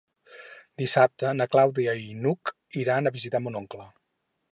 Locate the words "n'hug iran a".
2.23-3.13